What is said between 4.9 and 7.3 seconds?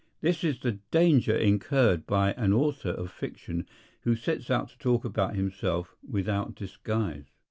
about himself without disguise.